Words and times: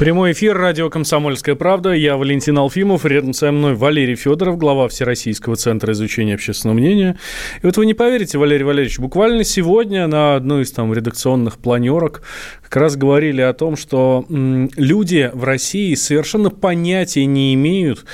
Прямой 0.00 0.32
эфир 0.32 0.56
радио 0.56 0.88
«Комсомольская 0.88 1.56
правда». 1.56 1.90
Я 1.92 2.16
Валентин 2.16 2.56
Алфимов. 2.56 3.04
Рядом 3.04 3.34
со 3.34 3.52
мной 3.52 3.74
Валерий 3.74 4.14
Федоров, 4.14 4.56
глава 4.56 4.88
Всероссийского 4.88 5.56
центра 5.56 5.92
изучения 5.92 6.36
общественного 6.36 6.78
мнения. 6.78 7.18
И 7.62 7.66
вот 7.66 7.76
вы 7.76 7.84
не 7.84 7.92
поверите, 7.92 8.38
Валерий 8.38 8.64
Валерьевич, 8.64 8.98
буквально 8.98 9.44
сегодня 9.44 10.06
на 10.06 10.36
одной 10.36 10.62
из 10.62 10.72
там 10.72 10.94
редакционных 10.94 11.58
планерок 11.58 12.22
как 12.62 12.76
раз 12.76 12.96
говорили 12.96 13.42
о 13.42 13.52
том, 13.52 13.76
что 13.76 14.24
люди 14.30 15.30
в 15.34 15.44
России 15.44 15.94
совершенно 15.96 16.48
понятия 16.48 17.26
не 17.26 17.52
имеют, 17.52 18.06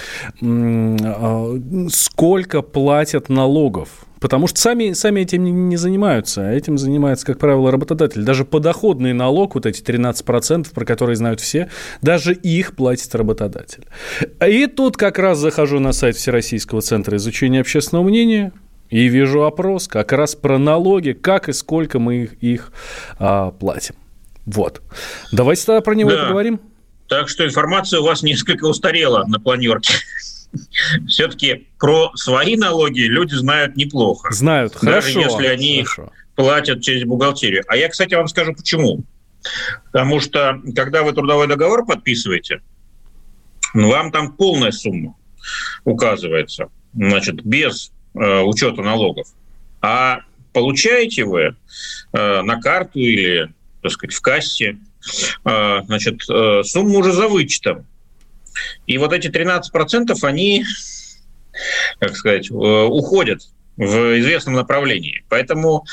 а, 0.43 1.55
сколько 1.89 2.63
платят 2.63 3.29
налогов. 3.29 4.06
Потому 4.21 4.47
что 4.47 4.61
сами, 4.61 4.93
сами 4.93 5.21
этим 5.21 5.45
не, 5.45 5.53
не 5.53 5.77
занимаются. 5.77 6.51
Этим 6.51 6.79
занимается, 6.79 7.27
как 7.27 7.39
правило, 7.39 7.71
работодатель. 7.71 8.23
Даже 8.23 8.45
подоходный 8.45 9.13
налог, 9.13 9.55
вот 9.55 9.67
эти 9.67 9.83
13%, 9.83 10.73
про 10.73 10.85
которые 10.85 11.17
знают 11.17 11.41
все, 11.41 11.71
даже 12.03 12.35
их 12.35 12.75
платит 12.75 13.15
работодатель. 13.15 13.85
И 14.47 14.67
тут 14.67 14.97
как 14.97 15.19
раз 15.19 15.39
захожу 15.39 15.81
на 15.81 15.93
сайт 15.93 16.17
Всероссийского 16.17 16.81
центра 16.81 17.17
изучения 17.17 17.61
общественного 17.61 18.05
мнения 18.05 18.53
и 18.89 19.09
вижу 19.09 19.45
опрос 19.45 19.89
как 19.89 20.13
раз 20.13 20.35
про 20.35 20.59
налоги, 20.59 21.13
как 21.13 21.49
и 21.49 21.53
сколько 21.53 21.99
мы 21.99 22.23
их, 22.23 22.35
их 22.43 22.73
а, 23.19 23.51
платим. 23.51 23.97
Вот. 24.47 24.81
Давайте 25.33 25.67
тогда 25.67 25.81
про 25.81 25.95
него 25.95 26.11
Да. 26.11 26.25
поговорим. 26.25 26.61
Так 27.09 27.29
что 27.29 27.45
информация 27.45 28.01
у 28.01 28.05
вас 28.05 28.23
несколько 28.23 28.65
устарела 28.65 29.25
на 29.27 29.39
планерке. 29.39 29.95
Все-таки 31.09 31.69
про 31.79 32.13
свои 32.15 32.57
налоги 32.57 33.01
люди 33.01 33.35
знают 33.35 33.77
неплохо. 33.77 34.33
Знают. 34.33 34.77
Даже 34.83 35.13
Хорошо. 35.13 35.21
если 35.21 35.47
они 35.47 35.85
Хорошо. 35.85 36.13
платят 36.35 36.83
через 36.83 37.05
бухгалтерию. 37.05 37.65
А 37.69 37.77
я, 37.77 37.89
кстати, 37.89 38.15
вам 38.15 38.29
скажу 38.29 38.55
почему. 38.55 39.05
Потому 39.93 40.21
что, 40.21 40.61
когда 40.75 41.03
вы 41.03 41.13
трудовой 41.13 41.47
договор 41.47 41.85
подписываете, 41.85 42.63
ну, 43.75 43.91
вам 43.91 44.11
там 44.11 44.33
полная 44.33 44.73
сумма 44.73 45.15
указывается, 45.85 46.71
значит, 46.95 47.45
без 47.45 47.93
э, 48.15 48.41
учета 48.41 48.83
налогов. 48.83 49.29
А 49.83 50.21
получаете 50.53 51.25
вы 51.25 51.57
э, 52.13 52.43
на 52.43 52.61
карту 52.61 52.99
или, 52.99 53.53
так 53.83 53.93
сказать, 53.93 54.15
в 54.15 54.21
кассе, 54.21 54.79
э, 55.45 55.83
значит, 55.85 56.23
э, 56.29 56.63
сумму 56.65 56.99
уже 56.99 57.13
за 57.13 57.29
вычетом. 57.29 57.87
И 58.87 58.99
вот 58.99 59.13
эти 59.13 59.29
13% 59.29 60.17
они, 60.23 60.65
как 62.01 62.17
сказать, 62.17 62.51
э, 62.51 62.55
уходят 62.55 63.43
в 63.77 64.19
известном 64.21 64.55
направлении. 64.55 65.25
Поэтому, 65.29 65.85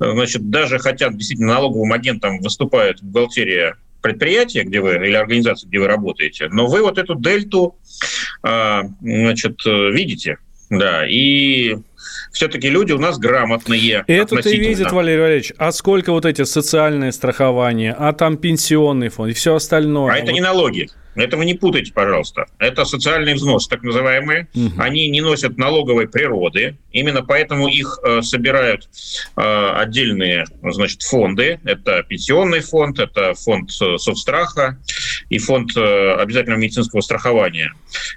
э, 0.00 0.10
значит, 0.12 0.50
даже 0.50 0.78
хотя 0.78 1.10
действительно 1.10 1.54
налоговым 1.54 1.92
агентом 1.92 2.40
выступает 2.40 3.02
бухгалтерия 3.02 3.76
предприятия, 4.00 4.62
где 4.62 4.80
вы, 4.80 4.94
или 4.94 5.14
организации, 5.14 5.66
где 5.66 5.78
вы 5.78 5.88
работаете, 5.88 6.48
но 6.50 6.66
вы 6.66 6.82
вот 6.82 6.98
эту 6.98 7.14
дельту, 7.14 7.76
э, 8.44 8.82
значит, 9.00 9.60
э, 9.66 9.90
видите, 9.90 10.38
да, 10.70 11.06
и 11.08 11.76
все-таки 12.32 12.68
люди 12.68 12.92
у 12.92 12.98
нас 12.98 13.18
грамотные. 13.18 14.04
И 14.06 14.12
относительно. 14.14 14.68
видит 14.68 14.92
Валерий 14.92 15.20
Валерьевич. 15.20 15.52
А 15.58 15.72
сколько 15.72 16.12
вот 16.12 16.26
эти 16.26 16.44
социальные 16.44 17.12
страхования, 17.12 17.96
а 17.98 18.12
там 18.12 18.36
пенсионный 18.36 19.08
фонд 19.08 19.30
и 19.30 19.34
все 19.34 19.54
остальное. 19.54 20.12
А 20.12 20.16
это 20.16 20.26
Вот 20.26 20.32
не 20.32 20.40
налоги. 20.40 20.88
Этого 21.18 21.42
не 21.42 21.54
путайте, 21.54 21.92
пожалуйста. 21.92 22.46
Это 22.58 22.84
социальный 22.84 23.34
взнос, 23.34 23.66
так 23.66 23.82
называемые. 23.82 24.48
Мгм. 24.54 24.80
Они 24.80 25.08
не 25.08 25.20
носят 25.20 25.58
налоговой 25.58 26.08
природы. 26.08 26.76
Именно 26.92 27.22
поэтому 27.22 27.68
их 27.68 27.98
э, 28.04 28.22
собирают 28.22 28.88
э, 29.36 29.70
отдельные 29.76 30.46
значит, 30.62 31.02
фонды. 31.02 31.60
Это 31.64 32.02
пенсионный 32.04 32.60
фонд, 32.60 33.00
это 33.00 33.34
фонд 33.34 33.70
э, 33.80 33.98
соцстраха 33.98 34.78
и 35.28 35.38
фонд 35.38 35.76
э, 35.76 36.14
обязательного 36.14 36.60
медицинского 36.60 37.00
страхования. 37.00 37.72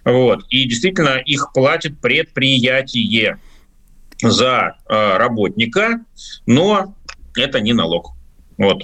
Вот. 0.06 0.46
И 0.50 0.66
действительно 0.66 1.18
их 1.18 1.52
платит 1.54 2.00
предприятие 2.00 3.40
за 4.22 4.78
э, 4.88 5.18
работника, 5.18 6.06
но 6.46 6.96
это 7.36 7.60
не 7.60 7.74
налог. 7.74 8.12
Вот. 8.58 8.84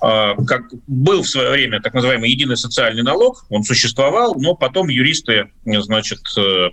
А, 0.00 0.34
Как 0.44 0.62
был 0.86 1.22
в 1.22 1.28
свое 1.28 1.50
время 1.50 1.80
так 1.80 1.94
называемый 1.94 2.30
единый 2.30 2.56
социальный 2.56 3.02
налог, 3.02 3.44
он 3.48 3.62
существовал, 3.62 4.34
но 4.36 4.54
потом 4.54 4.88
юристы, 4.88 5.50
значит, 5.64 6.20
э, 6.36 6.70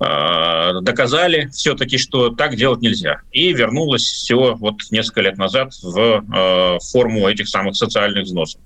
э, 0.00 0.80
доказали 0.82 1.48
все-таки, 1.52 1.98
что 1.98 2.30
так 2.30 2.56
делать 2.56 2.80
нельзя. 2.80 3.20
И 3.30 3.52
вернулось 3.52 4.02
все 4.02 4.54
вот 4.54 4.76
несколько 4.90 5.22
лет 5.22 5.38
назад 5.38 5.72
в 5.82 5.98
э, 5.98 6.78
форму 6.90 7.28
этих 7.28 7.48
самых 7.48 7.76
социальных 7.76 8.24
взносов. 8.24 8.60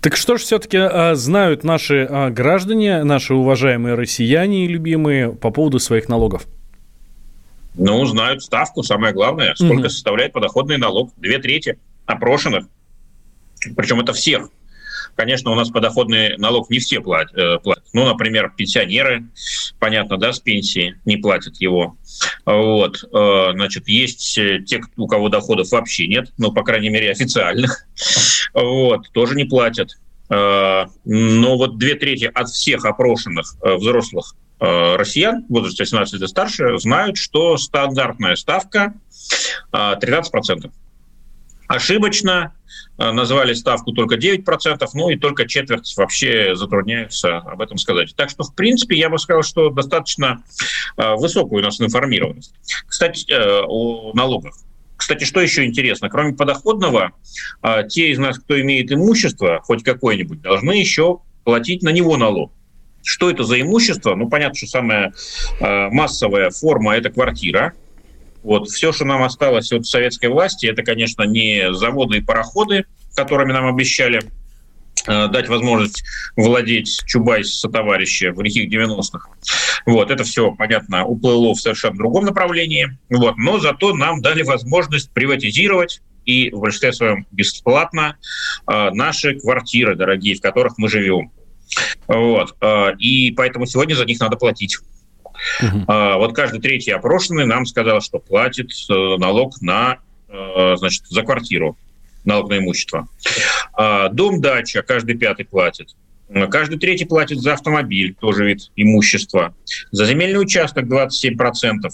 Так 0.00 0.16
что 0.16 0.36
же 0.36 0.44
все-таки 0.44 1.14
знают 1.16 1.64
наши 1.64 2.06
а, 2.08 2.30
граждане, 2.30 3.02
наши 3.02 3.34
уважаемые 3.34 3.96
россияне 3.96 4.64
и 4.64 4.68
любимые 4.68 5.32
по 5.32 5.50
поводу 5.50 5.80
своих 5.80 6.08
налогов? 6.08 6.46
Ну, 7.78 8.04
знают 8.06 8.42
ставку, 8.42 8.82
самое 8.82 9.14
главное, 9.14 9.54
сколько 9.54 9.74
Мгм. 9.82 9.90
составляет 9.90 10.32
подоходный 10.32 10.78
налог. 10.78 11.12
Две 11.16 11.38
трети 11.38 11.78
опрошенных, 12.06 12.66
причем 13.76 14.00
это 14.00 14.12
всех. 14.12 14.50
Конечно, 15.14 15.50
у 15.50 15.54
нас 15.54 15.70
подоходный 15.70 16.36
налог 16.38 16.70
не 16.70 16.78
все 16.78 17.00
платят. 17.00 17.36
э, 17.36 17.58
платят. 17.58 17.84
Ну, 17.92 18.04
например, 18.06 18.52
пенсионеры, 18.56 19.26
понятно, 19.80 20.16
да, 20.16 20.32
с 20.32 20.38
пенсии 20.38 21.00
не 21.04 21.16
платят 21.16 21.56
его. 21.60 21.96
Вот. 22.44 23.02
э, 23.12 23.50
Значит, 23.52 23.88
есть 23.88 24.38
э, 24.38 24.60
те, 24.64 24.80
у 24.96 25.06
кого 25.08 25.28
доходов 25.28 25.70
вообще 25.72 26.06
нет, 26.06 26.32
ну, 26.38 26.52
по 26.52 26.62
крайней 26.62 26.88
мере, 26.90 27.10
официальных. 27.10 27.84
Вот, 28.54 29.10
тоже 29.12 29.34
не 29.34 29.44
платят. 29.44 29.98
Э, 30.30 30.86
Но 31.04 31.56
вот 31.56 31.78
две 31.78 31.94
трети 31.94 32.30
от 32.32 32.48
всех 32.48 32.84
опрошенных 32.84 33.54
э, 33.62 33.74
взрослых 33.74 34.34
э, 34.60 34.96
россиян 34.96 35.44
в 35.48 35.52
возрасте 35.52 35.84
18 35.84 36.20
и 36.20 36.26
старше 36.26 36.78
знают, 36.78 37.16
что 37.16 37.56
стандартная 37.56 38.36
ставка 38.36 38.94
э, 39.72 39.76
13%. 39.76 40.70
Ошибочно 41.68 42.54
назвали 42.96 43.52
ставку 43.52 43.92
только 43.92 44.16
9%, 44.16 44.84
ну 44.94 45.10
и 45.10 45.16
только 45.16 45.46
четверть 45.46 45.94
вообще 45.96 46.56
затрудняются 46.56 47.36
об 47.36 47.60
этом 47.60 47.78
сказать. 47.78 48.12
Так 48.16 48.30
что, 48.30 48.42
в 48.42 48.54
принципе, 48.54 48.96
я 48.96 49.08
бы 49.08 49.18
сказал, 49.18 49.42
что 49.42 49.68
достаточно 49.68 50.42
высокая 50.96 51.60
у 51.60 51.62
нас 51.62 51.80
информированность. 51.80 52.54
Кстати, 52.88 53.30
о 53.30 54.12
налогах. 54.14 54.54
Кстати, 55.08 55.24
что 55.24 55.40
еще 55.40 55.64
интересно? 55.64 56.10
Кроме 56.10 56.34
подоходного, 56.34 57.12
э, 57.62 57.88
те 57.88 58.10
из 58.10 58.18
нас, 58.18 58.38
кто 58.38 58.60
имеет 58.60 58.92
имущество, 58.92 59.58
хоть 59.62 59.82
какое-нибудь, 59.82 60.42
должны 60.42 60.72
еще 60.72 61.20
платить 61.44 61.82
на 61.82 61.88
него 61.88 62.18
налог. 62.18 62.52
Что 63.02 63.30
это 63.30 63.42
за 63.42 63.58
имущество? 63.58 64.14
Ну, 64.14 64.28
понятно, 64.28 64.54
что 64.54 64.66
самая 64.66 65.14
э, 65.60 65.88
массовая 65.88 66.50
форма– 66.50 66.94
это 66.98 67.08
квартира. 67.08 67.72
Вот 68.42 68.68
все, 68.68 68.92
что 68.92 69.06
нам 69.06 69.22
осталось 69.22 69.72
от 69.72 69.86
советской 69.86 70.28
власти, 70.28 70.66
это, 70.66 70.82
конечно, 70.82 71.22
не 71.22 71.72
заводы 71.72 72.18
и 72.18 72.20
пароходы, 72.20 72.84
которыми 73.16 73.52
нам 73.52 73.66
обещали 73.66 74.20
дать 75.08 75.48
возможность 75.48 76.04
владеть 76.36 77.02
Чубайс 77.06 77.58
сотоварища 77.58 78.32
в 78.32 78.40
лихих 78.42 78.70
90-х. 78.70 79.30
Вот, 79.86 80.10
это 80.10 80.24
все, 80.24 80.52
понятно, 80.52 81.04
уплыло 81.04 81.54
в 81.54 81.60
совершенно 81.60 81.96
другом 81.96 82.26
направлении. 82.26 82.98
Вот, 83.08 83.36
но 83.38 83.58
зато 83.58 83.94
нам 83.94 84.20
дали 84.20 84.42
возможность 84.42 85.10
приватизировать 85.12 86.00
и 86.28 86.50
в 86.50 86.60
большинстве 86.60 86.92
своем 86.92 87.26
бесплатно 87.32 88.16
э, 88.66 88.90
наши 88.90 89.40
квартиры 89.40 89.96
дорогие, 89.96 90.36
в 90.36 90.42
которых 90.42 90.76
мы 90.76 90.88
живем. 90.88 91.32
Вот, 92.06 92.54
э, 92.60 92.96
и 92.98 93.32
поэтому 93.32 93.64
сегодня 93.64 93.94
за 93.94 94.04
них 94.04 94.20
надо 94.20 94.36
платить. 94.36 94.76
Мгм. 95.62 95.84
А, 95.88 96.18
Вот 96.18 96.34
каждый 96.34 96.60
третий 96.60 96.90
опрошенный 96.90 97.46
нам 97.46 97.64
сказал, 97.64 98.00
что 98.02 98.18
платит 98.18 98.70
э, 98.90 98.92
налог 99.18 99.60
на, 99.62 99.98
э, 100.28 100.76
значит, 100.76 101.06
за 101.06 101.22
квартиру, 101.22 101.78
налог 102.28 102.50
на 102.50 102.58
имущество. 102.58 103.08
А, 103.72 104.08
Дом, 104.08 104.40
дача, 104.40 104.82
каждый 104.82 105.16
пятый 105.16 105.44
платит. 105.44 105.96
Каждый 106.50 106.78
третий 106.78 107.06
платит 107.06 107.40
за 107.40 107.54
автомобиль, 107.54 108.14
тоже 108.14 108.44
вид 108.44 108.70
имущества. 108.76 109.54
За 109.90 110.04
земельный 110.04 110.40
участок 110.40 110.84
27%. 110.84 111.90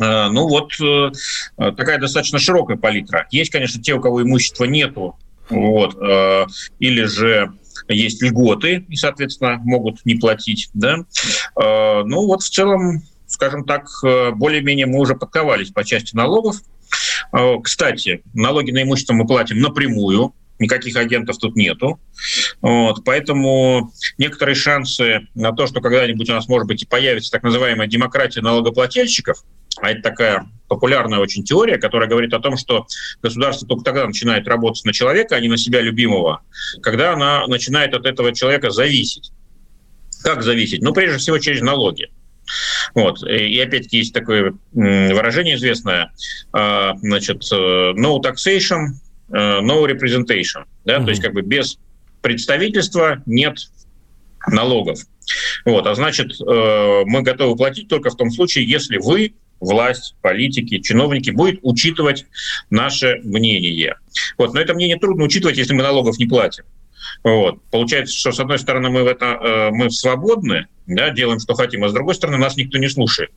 Э, 0.00 0.28
Ну 0.28 0.48
вот 0.48 0.72
э, 0.80 1.12
такая 1.56 1.98
достаточно 1.98 2.38
широкая 2.38 2.76
палитра. 2.76 3.26
Есть, 3.30 3.50
конечно, 3.50 3.80
те, 3.80 3.94
у 3.94 4.00
кого 4.00 4.22
имущества 4.22 4.64
нету, 4.64 5.16
вот, 5.50 5.96
э, 6.00 6.46
или 6.80 7.04
же 7.04 7.52
есть 7.88 8.22
льготы, 8.22 8.84
и, 8.88 8.96
соответственно, 8.96 9.58
могут 9.62 10.04
не 10.04 10.16
платить. 10.16 10.68
Да? 10.74 10.98
Э, 11.56 12.02
ну 12.04 12.26
вот 12.26 12.42
в 12.42 12.50
целом, 12.50 13.02
скажем 13.26 13.64
так, 13.64 13.86
э, 14.04 14.32
более-менее 14.32 14.86
мы 14.86 15.00
уже 15.00 15.14
подковались 15.14 15.70
по 15.70 15.84
части 15.84 16.14
налогов. 16.14 16.56
Кстати, 17.62 18.22
налоги 18.34 18.70
на 18.70 18.82
имущество 18.82 19.14
мы 19.14 19.26
платим 19.26 19.60
напрямую, 19.60 20.34
никаких 20.58 20.96
агентов 20.96 21.38
тут 21.38 21.56
нету. 21.56 22.00
Вот, 22.60 23.04
поэтому 23.04 23.92
некоторые 24.18 24.54
шансы 24.54 25.28
на 25.34 25.52
то, 25.52 25.66
что 25.66 25.80
когда-нибудь 25.80 26.28
у 26.28 26.32
нас, 26.32 26.48
может 26.48 26.66
быть, 26.66 26.82
и 26.82 26.86
появится 26.86 27.30
так 27.30 27.42
называемая 27.42 27.86
демократия 27.86 28.40
налогоплательщиков, 28.40 29.44
а 29.80 29.92
это 29.92 30.02
такая 30.02 30.46
популярная 30.66 31.20
очень 31.20 31.44
теория, 31.44 31.78
которая 31.78 32.08
говорит 32.08 32.34
о 32.34 32.40
том, 32.40 32.56
что 32.56 32.86
государство 33.22 33.68
только 33.68 33.84
тогда 33.84 34.06
начинает 34.06 34.48
работать 34.48 34.84
на 34.84 34.92
человека, 34.92 35.36
а 35.36 35.40
не 35.40 35.48
на 35.48 35.56
себя 35.56 35.80
любимого, 35.80 36.42
когда 36.82 37.12
она 37.12 37.46
начинает 37.46 37.94
от 37.94 38.04
этого 38.04 38.34
человека 38.34 38.70
зависеть. 38.70 39.30
Как 40.24 40.42
зависеть? 40.42 40.82
Ну, 40.82 40.92
прежде 40.92 41.18
всего, 41.18 41.38
через 41.38 41.60
налоги. 41.60 42.10
Вот. 42.94 43.22
И 43.22 43.58
опять-таки 43.60 43.98
есть 43.98 44.14
такое 44.14 44.54
выражение 44.72 45.56
известное, 45.56 46.12
а, 46.52 46.96
значит, 46.98 47.42
э, 47.52 47.56
no 47.96 48.20
taxation, 48.20 48.88
э, 49.30 49.60
no 49.60 49.86
representation. 49.86 50.64
Да? 50.84 50.96
Mm-hmm. 50.96 51.04
То 51.04 51.10
есть 51.10 51.22
как 51.22 51.32
бы 51.34 51.42
без 51.42 51.78
представительства 52.22 53.22
нет 53.26 53.58
налогов. 54.46 55.00
Вот, 55.64 55.86
а 55.86 55.94
значит, 55.94 56.40
э, 56.40 57.02
мы 57.04 57.22
готовы 57.22 57.56
платить 57.56 57.88
только 57.88 58.10
в 58.10 58.16
том 58.16 58.30
случае, 58.30 58.68
если 58.68 58.98
вы 58.98 59.34
власть, 59.60 60.14
политики, 60.22 60.78
чиновники 60.78 61.30
будет 61.30 61.58
учитывать 61.62 62.26
наше 62.70 63.16
мнение. 63.24 63.96
Вот. 64.36 64.54
Но 64.54 64.60
это 64.60 64.74
мнение 64.74 64.98
трудно 64.98 65.24
учитывать, 65.24 65.56
если 65.58 65.74
мы 65.74 65.82
налогов 65.82 66.18
не 66.18 66.26
платим. 66.26 66.64
Вот. 67.24 67.62
Получается, 67.70 68.16
что 68.16 68.32
с 68.32 68.40
одной 68.40 68.58
стороны 68.58 68.90
мы, 68.90 69.04
в 69.04 69.06
это, 69.06 69.26
э, 69.26 69.70
мы 69.70 69.90
свободны, 69.90 70.66
да, 70.86 71.10
делаем, 71.10 71.40
что 71.40 71.54
хотим, 71.54 71.84
а 71.84 71.88
с 71.88 71.92
другой 71.92 72.14
стороны 72.14 72.38
нас 72.38 72.56
никто 72.56 72.78
не 72.78 72.88
слушает. 72.88 73.30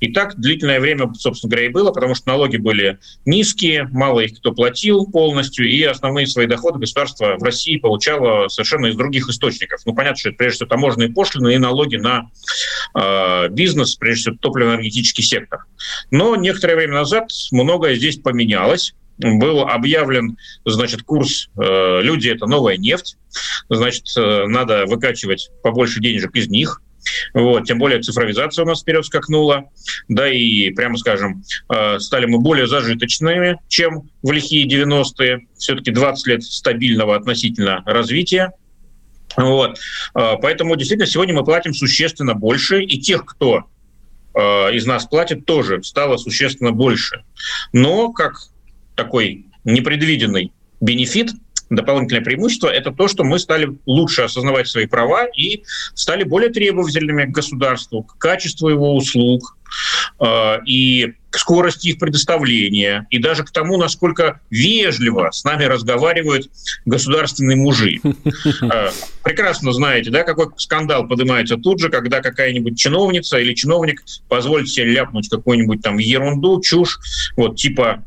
И 0.00 0.12
так 0.12 0.38
длительное 0.38 0.80
время, 0.80 1.12
собственно 1.14 1.50
говоря, 1.50 1.66
и 1.66 1.70
было, 1.70 1.92
потому 1.92 2.14
что 2.14 2.28
налоги 2.28 2.56
были 2.56 2.98
низкие, 3.24 3.88
мало 3.90 4.20
их 4.20 4.38
кто 4.38 4.52
платил 4.52 5.06
полностью, 5.06 5.68
и 5.68 5.82
основные 5.82 6.26
свои 6.26 6.46
доходы 6.46 6.78
государство 6.78 7.36
в 7.38 7.42
России 7.42 7.76
получало 7.76 8.48
совершенно 8.48 8.86
из 8.86 8.96
других 8.96 9.28
источников. 9.28 9.80
Ну, 9.84 9.94
понятно, 9.94 10.18
что 10.18 10.28
это 10.30 10.38
прежде 10.38 10.56
всего 10.56 10.68
таможенные 10.68 11.10
пошлины 11.10 11.54
и 11.54 11.58
налоги 11.58 11.96
на 11.96 12.30
э, 12.94 13.48
бизнес, 13.50 13.96
прежде 13.96 14.22
всего 14.22 14.36
топливно-энергетический 14.36 15.24
сектор. 15.24 15.64
Но 16.10 16.36
некоторое 16.36 16.76
время 16.76 16.94
назад 16.94 17.30
многое 17.50 17.96
здесь 17.96 18.18
поменялось 18.18 18.94
был 19.18 19.62
объявлен, 19.62 20.36
значит, 20.64 21.02
курс 21.02 21.50
э, 21.56 22.00
«Люди– 22.02 22.28
это 22.30 22.46
новая 22.46 22.76
нефть», 22.76 23.16
значит, 23.68 24.04
э, 24.16 24.46
надо 24.46 24.86
выкачивать 24.86 25.50
побольше 25.62 26.00
денежек 26.00 26.34
из 26.36 26.48
них, 26.48 26.82
вот, 27.34 27.64
тем 27.64 27.78
более 27.78 28.00
цифровизация 28.00 28.64
у 28.64 28.68
нас 28.68 28.82
вперед 28.82 29.04
скакнула, 29.04 29.70
да, 30.08 30.28
и, 30.28 30.70
прямо 30.70 30.96
скажем, 30.96 31.42
э, 31.72 31.98
стали 31.98 32.26
мы 32.26 32.38
более 32.38 32.66
зажиточными, 32.66 33.58
чем 33.68 34.10
в 34.22 34.30
лихие 34.30 34.66
90-е. 34.66 35.46
Все-таки 35.56 35.90
20 35.90 36.26
лет 36.26 36.42
стабильного 36.42 37.16
относительно 37.16 37.82
развития. 37.86 38.52
Вот. 39.36 39.78
Э, 40.14 40.34
поэтому 40.40 40.76
действительно 40.76 41.06
сегодня 41.06 41.34
мы 41.34 41.44
платим 41.44 41.72
существенно 41.74 42.34
больше, 42.34 42.82
и 42.82 43.00
тех, 43.00 43.24
кто 43.24 43.64
э, 44.34 44.40
из 44.74 44.86
нас 44.86 45.06
платит, 45.06 45.46
тоже 45.46 45.82
стало 45.82 46.16
существенно 46.16 46.72
больше. 46.72 47.24
Но 47.72 48.12
как 48.12 48.34
такой 48.98 49.46
непредвиденный 49.64 50.52
бенефит– 50.80 51.30
дополнительное 51.70 52.24
преимущество– 52.24 52.68
это 52.68 52.92
то, 52.92 53.08
что 53.08 53.24
мы 53.24 53.38
стали 53.38 53.76
лучше 53.86 54.22
осознавать 54.22 54.68
свои 54.68 54.86
права 54.86 55.26
и 55.26 55.62
стали 55.94 56.24
более 56.24 56.50
требовательными 56.50 57.24
к 57.24 57.30
государству, 57.30 58.02
к 58.02 58.18
качеству 58.18 58.68
его 58.68 58.96
услуг 58.96 59.56
э, 60.20 60.64
и 60.66 61.14
к 61.30 61.38
скорости 61.38 61.88
их 61.88 61.98
предоставления, 61.98 63.06
и 63.10 63.18
даже 63.18 63.44
к 63.44 63.50
тому, 63.50 63.76
насколько 63.76 64.40
вежливо 64.48 65.30
с 65.30 65.44
нами 65.44 65.64
разговаривают 65.64 66.50
государственные 66.86 67.56
мужи. 67.56 68.00
Э, 68.60 68.90
прекрасно 69.22 69.72
знаете, 69.72 70.10
да, 70.10 70.22
какой 70.22 70.46
скандал 70.56 71.06
поднимается 71.06 71.56
тут 71.56 71.80
же, 71.80 71.90
когда 71.90 72.20
какая-нибудь 72.20 72.78
чиновница 72.78 73.38
или 73.38 73.54
чиновник 73.54 74.02
позволит 74.28 74.68
себе 74.68 74.86
ляпнуть 74.92 75.28
какую-нибудь 75.28 75.82
там 75.82 75.98
ерунду, 75.98 76.60
чушь, 76.60 76.98
вот 77.36 77.56
типа 77.56 78.04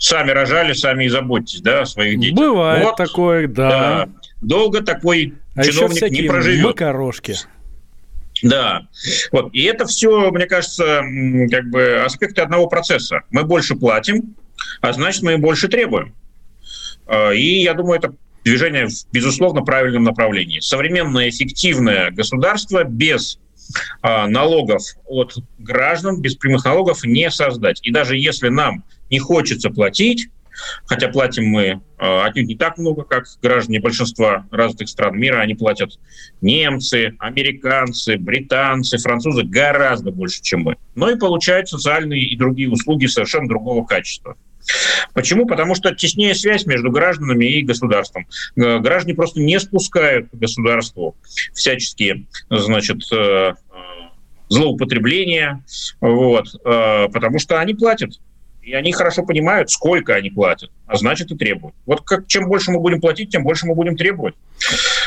сами 0.00 0.30
рожали, 0.30 0.72
сами 0.72 1.04
и 1.04 1.08
заботьтесь, 1.08 1.60
да, 1.60 1.82
о 1.82 1.86
своих 1.86 2.18
детях. 2.18 2.38
Бывает 2.38 2.84
вот, 2.84 2.96
такое, 2.96 3.46
да. 3.46 3.68
да. 3.68 4.08
Долго 4.40 4.82
такой 4.82 5.34
а 5.54 5.62
чиновник 5.62 6.10
не 6.10 6.22
проживет. 6.22 6.64
Макарошки. 6.64 7.36
Да, 8.42 8.86
вот. 9.32 9.50
И 9.52 9.62
это 9.64 9.86
все, 9.86 10.30
мне 10.30 10.46
кажется, 10.46 11.02
как 11.50 11.70
бы 11.70 12.02
аспекты 12.02 12.40
одного 12.40 12.66
процесса. 12.66 13.20
Мы 13.30 13.44
больше 13.44 13.76
платим, 13.76 14.34
а 14.80 14.92
значит, 14.94 15.22
мы 15.22 15.36
больше 15.36 15.68
требуем. 15.68 16.14
А, 17.06 17.32
и 17.32 17.62
я 17.62 17.74
думаю, 17.74 17.98
это 17.98 18.14
движение 18.42 18.86
в, 18.86 18.92
безусловно, 19.12 19.60
правильном 19.60 20.04
направлении. 20.04 20.60
Современное 20.60 21.28
эффективное 21.28 22.10
государство 22.10 22.84
без 22.84 23.38
а, 24.00 24.26
налогов 24.26 24.82
от 25.04 25.34
граждан, 25.58 26.22
без 26.22 26.36
прямых 26.36 26.64
налогов 26.64 27.04
не 27.04 27.30
создать. 27.30 27.80
И 27.82 27.90
даже 27.90 28.16
если 28.16 28.48
нам 28.48 28.82
не 29.10 29.18
хочется 29.18 29.70
платить, 29.70 30.28
хотя 30.86 31.08
платим 31.08 31.46
мы 31.46 31.64
э, 31.64 31.78
отнюдь 31.98 32.48
не 32.48 32.56
так 32.56 32.78
много, 32.78 33.02
как 33.02 33.24
граждане 33.42 33.80
большинства 33.80 34.46
развитых 34.50 34.88
стран 34.88 35.18
мира, 35.18 35.40
они 35.40 35.54
платят 35.54 35.98
немцы, 36.40 37.14
американцы, 37.18 38.16
британцы, 38.16 38.98
французы 38.98 39.42
гораздо 39.44 40.10
больше, 40.10 40.42
чем 40.42 40.62
мы. 40.62 40.76
Но 40.94 41.10
и 41.10 41.18
получают 41.18 41.68
социальные 41.68 42.22
и 42.22 42.36
другие 42.36 42.70
услуги 42.70 43.06
совершенно 43.06 43.48
другого 43.48 43.84
качества. 43.84 44.36
Почему? 45.14 45.46
Потому 45.46 45.74
что 45.74 45.94
теснее 45.94 46.34
связь 46.34 46.66
между 46.66 46.90
гражданами 46.90 47.46
и 47.46 47.62
государством. 47.62 48.26
Э, 48.56 48.78
граждане 48.78 49.14
просто 49.14 49.40
не 49.40 49.58
спускают 49.58 50.28
государству 50.32 51.16
всяческие 51.54 52.26
значит, 52.50 53.00
э, 53.12 53.54
злоупотребления, 54.48 55.64
вот, 56.00 56.60
потому 56.64 57.38
что 57.38 57.60
они 57.60 57.72
платят. 57.74 58.18
И 58.62 58.74
они 58.74 58.92
хорошо 58.92 59.22
понимают, 59.24 59.70
сколько 59.70 60.14
они 60.14 60.30
платят, 60.30 60.70
а 60.86 60.96
значит 60.96 61.30
и 61.30 61.36
требуют. 61.36 61.74
Вот 61.86 62.02
как, 62.02 62.26
чем 62.26 62.46
больше 62.46 62.70
мы 62.70 62.78
будем 62.78 63.00
платить, 63.00 63.30
тем 63.30 63.42
больше 63.42 63.66
мы 63.66 63.74
будем 63.74 63.96
требовать. 63.96 64.34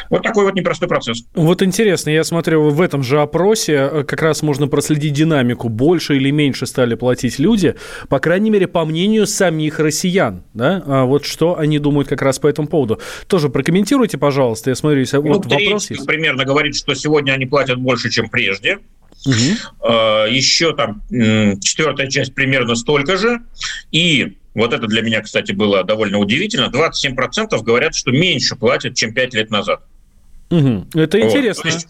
Вот 0.10 0.24
такой 0.24 0.46
вот 0.46 0.56
непростой 0.56 0.88
процесс. 0.88 1.24
Вот 1.36 1.62
интересно, 1.62 2.10
я 2.10 2.24
смотрю, 2.24 2.70
в 2.70 2.82
этом 2.82 3.04
же 3.04 3.22
опросе 3.22 3.74
э, 3.74 4.04
как 4.04 4.22
раз 4.22 4.42
можно 4.42 4.68
проследить 4.68 5.13
динамику. 5.13 5.70
Больше 5.70 6.18
или 6.18 6.32
меньше 6.32 6.66
стали 6.66 6.96
платить 6.96 7.38
люди, 7.38 7.75
по 8.10 8.20
крайней 8.20 8.50
мере, 8.50 8.68
по 8.68 8.86
мнению 8.86 9.27
самих 9.27 9.80
россиян. 9.80 10.44
Да? 10.54 10.84
А 10.86 11.06
вот 11.06 11.25
что 11.25 11.58
они 11.58 11.77
думают 11.77 12.08
как 12.08 12.24
раз 12.24 12.39
по 12.39 12.48
этому 12.48 12.68
поводу. 12.68 13.00
Тоже 13.27 13.50
прокомментируйте, 13.50 14.18
пожалуйста. 14.18 14.72
Я 14.72 14.75
смотрю, 14.75 15.01
если 15.01 15.18
ну, 15.18 15.34
вот 15.34 15.46
вопрос 15.46 15.92
есть. 15.92 16.06
примерно 16.08 16.44
говорит, 16.44 16.75
что 16.75 16.96
сегодня 16.96 17.34
они 17.34 17.46
платят 17.46 17.80
больше, 17.80 18.10
чем 18.10 18.30
прежде. 18.30 18.80
Угу. 19.25 19.89
Еще 20.30 20.75
там 20.75 21.01
четвертая 21.10 22.08
часть 22.08 22.34
примерно 22.36 22.75
столько 22.75 23.18
же. 23.18 23.42
И 23.92 24.38
вот 24.53 24.74
это 24.74 24.88
для 24.88 25.01
меня, 25.01 25.22
кстати, 25.22 25.51
было 25.51 25.84
довольно 25.84 26.20
удивительно. 26.20 26.70
27% 26.74 27.62
говорят, 27.63 27.96
что 27.96 28.12
меньше 28.12 28.56
платят, 28.56 28.96
чем 28.96 29.13
5 29.13 29.34
лет 29.34 29.50
назад. 29.50 29.82
Угу. 30.50 30.88
Это 30.94 31.18
вот. 31.18 31.25
интересно. 31.25 31.68
есть, 31.68 31.88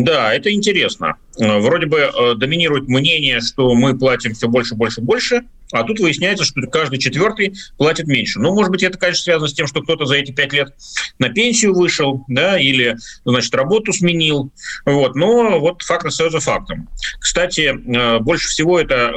да, 0.00 0.34
это 0.34 0.52
интересно. 0.52 1.16
Э, 1.38 1.58
вроде 1.58 1.86
бы 1.86 1.98
э, 1.98 2.34
доминирует 2.36 2.88
мнение, 2.88 3.40
что 3.40 3.74
мы 3.74 3.98
платим 3.98 4.34
все 4.34 4.48
больше, 4.48 4.74
больше, 4.74 5.00
больше, 5.00 5.42
а 5.72 5.84
тут 5.84 6.00
выясняется, 6.00 6.44
что 6.44 6.60
каждый 6.66 6.98
четвертый 6.98 7.54
платит 7.78 8.06
меньше. 8.06 8.38
Ну, 8.38 8.54
может 8.54 8.70
быть, 8.70 8.82
это, 8.82 8.98
конечно, 8.98 9.24
связано 9.24 9.48
с 9.48 9.54
тем, 9.54 9.66
что 9.66 9.82
кто-то 9.82 10.04
за 10.04 10.16
эти 10.16 10.30
пять 10.30 10.52
лет 10.52 10.74
на 11.18 11.30
пенсию 11.30 11.74
вышел, 11.74 12.24
да, 12.28 12.58
или, 12.58 12.96
значит, 13.24 13.54
работу 13.54 13.92
сменил. 13.92 14.52
Вот. 14.84 15.14
Но 15.16 15.58
вот 15.58 15.82
факт 15.82 16.04
остается 16.04 16.40
фактом. 16.40 16.88
Кстати, 17.18 17.72
э, 17.72 18.18
больше 18.18 18.48
всего 18.48 18.78
это 18.78 19.14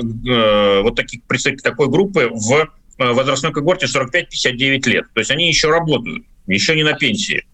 вот 0.82 0.96
таких 0.96 1.24
представителей 1.24 1.64
такой 1.64 1.90
группы 1.90 2.30
в 2.32 2.70
возрастной 2.98 3.52
когорте 3.52 3.88
45-59 3.88 4.90
лет. 4.90 5.06
То 5.14 5.20
есть 5.20 5.32
они 5.32 5.48
еще 5.48 5.70
работают, 5.70 6.26
еще 6.48 6.76
не 6.76 6.84
на 6.84 6.94
пенсии. 6.94 7.46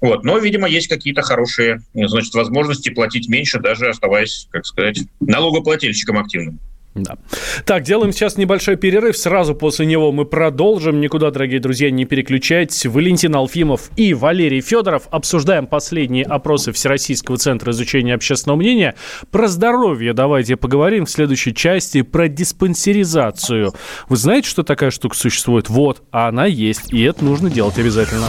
Вот. 0.00 0.24
Но, 0.24 0.38
видимо, 0.38 0.68
есть 0.68 0.88
какие-то 0.88 1.22
хорошие 1.22 1.82
значит, 1.94 2.34
возможности 2.34 2.90
платить 2.90 3.28
меньше, 3.28 3.60
даже 3.60 3.88
оставаясь, 3.88 4.48
как 4.50 4.66
сказать, 4.66 5.00
налогоплательщиком 5.20 6.18
активным. 6.18 6.60
Да. 6.94 7.16
Так, 7.64 7.84
делаем 7.84 8.12
сейчас 8.12 8.36
небольшой 8.36 8.76
перерыв. 8.76 9.16
Сразу 9.16 9.54
после 9.54 9.86
него 9.86 10.12
мы 10.12 10.26
продолжим. 10.26 11.00
Никуда, 11.00 11.30
дорогие 11.30 11.58
друзья, 11.58 11.90
не 11.90 12.04
переключайтесь. 12.04 12.84
Валентин 12.84 13.34
Алфимов 13.34 13.90
и 13.96 14.12
Валерий 14.12 14.60
Федоров 14.60 15.08
обсуждаем 15.10 15.66
последние 15.66 16.24
опросы 16.24 16.70
Всероссийского 16.72 17.38
центра 17.38 17.72
изучения 17.72 18.14
общественного 18.14 18.58
мнения. 18.58 18.94
Про 19.30 19.48
здоровье 19.48 20.12
давайте 20.12 20.56
поговорим 20.56 21.06
в 21.06 21.10
следующей 21.10 21.54
части 21.54 22.02
про 22.02 22.28
диспансеризацию. 22.28 23.72
Вы 24.10 24.16
знаете, 24.16 24.48
что 24.50 24.62
такая 24.62 24.90
штука 24.90 25.16
существует? 25.16 25.70
Вот, 25.70 26.02
она 26.10 26.44
есть, 26.44 26.92
и 26.92 27.02
это 27.02 27.24
нужно 27.24 27.48
делать 27.48 27.78
обязательно. 27.78 28.26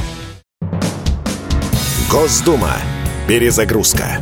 Госдума. 2.13 2.75
Перезагрузка. 3.27 4.19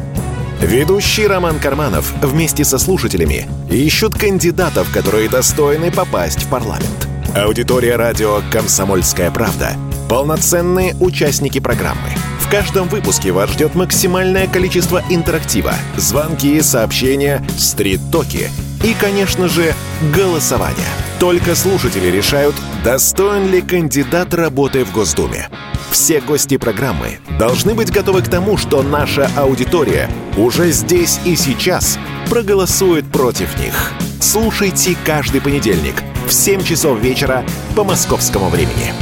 Ведущий 0.62 1.28
Роман 1.28 1.60
Карманов 1.60 2.14
вместе 2.22 2.64
со 2.64 2.78
слушателями 2.78 3.50
ищут 3.70 4.18
кандидатов, 4.18 4.90
которые 4.94 5.28
достойны 5.28 5.92
попасть 5.92 6.44
в 6.44 6.48
парламент. 6.48 7.10
Аудитория 7.36 7.98
радио 7.98 8.44
«Комсомольская 8.50 9.30
правда»— 9.30 9.74
полноценные 10.10 10.96
участники 11.02 11.60
программы. 11.60 12.08
В 12.40 12.50
каждом 12.50 12.88
выпуске 12.88 13.34
вас 13.34 13.50
ждет 13.50 13.76
максимальное 13.76 14.48
количество 14.48 15.04
интерактива, 15.10 15.74
звонки, 15.98 16.62
сообщения, 16.62 17.46
стрит-токи 17.58 18.50
и, 18.86 18.94
конечно 18.94 19.50
же, 19.50 19.74
голосование. 20.16 20.88
Только 21.20 21.56
слушатели 21.56 22.08
решают, 22.08 22.56
достоин 22.86 23.52
ли 23.52 23.62
кандидат 23.62 24.34
работы 24.34 24.86
в 24.86 24.94
Госдуме. 24.94 25.50
Все 25.92 26.22
гости 26.22 26.56
программы 26.56 27.20
должны 27.38 27.76
быть 27.76 27.92
готовы 27.92 28.22
к 28.22 28.30
тому, 28.30 28.56
что 28.56 28.82
наша 28.82 29.30
аудитория 29.36 30.10
уже 30.38 30.72
здесь 30.72 31.20
и 31.26 31.36
сейчас 31.36 32.00
проголосует 32.30 33.12
против 33.12 33.60
них. 33.60 33.92
Слушайте 34.22 34.96
каждый 35.06 35.42
понедельник 35.42 35.96
в 36.26 36.32
7 36.32 36.64
часов 36.64 36.98
вечера 37.00 37.44
по 37.76 37.84
московскому 37.84 38.48
времени. 38.48 38.94